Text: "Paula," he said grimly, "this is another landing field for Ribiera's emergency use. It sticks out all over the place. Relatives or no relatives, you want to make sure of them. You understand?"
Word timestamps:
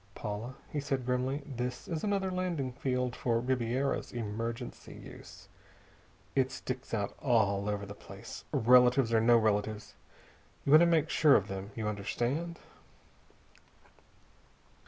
"Paula," 0.15 0.55
he 0.71 0.79
said 0.79 1.05
grimly, 1.05 1.43
"this 1.45 1.87
is 1.87 2.03
another 2.03 2.31
landing 2.31 2.71
field 2.71 3.15
for 3.15 3.39
Ribiera's 3.39 4.11
emergency 4.11 4.95
use. 4.95 5.47
It 6.35 6.49
sticks 6.49 6.91
out 6.91 7.13
all 7.19 7.69
over 7.69 7.85
the 7.85 7.93
place. 7.93 8.43
Relatives 8.51 9.13
or 9.13 9.21
no 9.21 9.37
relatives, 9.37 9.93
you 10.65 10.71
want 10.71 10.79
to 10.79 10.87
make 10.87 11.11
sure 11.11 11.35
of 11.35 11.47
them. 11.49 11.69
You 11.75 11.87
understand?" 11.87 12.57